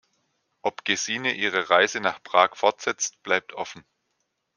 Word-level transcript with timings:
Ob 0.63 0.83
Gesine 0.83 1.31
ihre 1.33 1.69
Reise 1.69 1.99
nach 1.99 2.23
Prag 2.23 2.55
fortsetzt, 2.55 3.21
bleibt 3.21 3.53
offen. 3.53 3.85